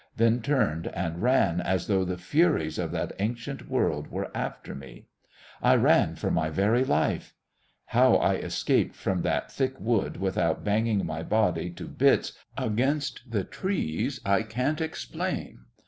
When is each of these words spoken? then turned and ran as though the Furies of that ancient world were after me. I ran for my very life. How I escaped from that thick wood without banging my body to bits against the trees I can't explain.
then 0.17 0.41
turned 0.41 0.87
and 0.95 1.21
ran 1.21 1.61
as 1.61 1.85
though 1.85 2.03
the 2.03 2.17
Furies 2.17 2.79
of 2.79 2.89
that 2.91 3.13
ancient 3.19 3.69
world 3.69 4.07
were 4.09 4.35
after 4.35 4.73
me. 4.73 5.05
I 5.61 5.75
ran 5.75 6.15
for 6.15 6.31
my 6.31 6.49
very 6.49 6.83
life. 6.83 7.35
How 7.85 8.15
I 8.15 8.37
escaped 8.37 8.95
from 8.95 9.21
that 9.21 9.51
thick 9.51 9.79
wood 9.79 10.17
without 10.17 10.63
banging 10.63 11.05
my 11.05 11.21
body 11.21 11.69
to 11.73 11.87
bits 11.87 12.31
against 12.57 13.29
the 13.29 13.43
trees 13.43 14.19
I 14.25 14.41
can't 14.41 14.81
explain. 14.81 15.65